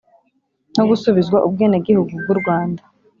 no 0.77 0.83
gusubizwa 0.89 1.37
ubwenegihugu 1.47 2.13
bw’u 2.21 2.35
rwanda. 2.39 2.81